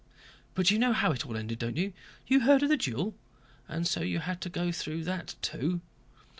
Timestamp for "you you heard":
1.77-2.63